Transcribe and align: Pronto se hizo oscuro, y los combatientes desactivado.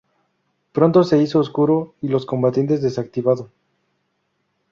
Pronto 0.71 1.03
se 1.03 1.21
hizo 1.21 1.37
oscuro, 1.39 1.93
y 2.01 2.07
los 2.07 2.25
combatientes 2.25 2.81
desactivado. 2.81 3.51